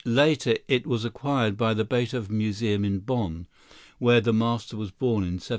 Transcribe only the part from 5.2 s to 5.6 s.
in 1772.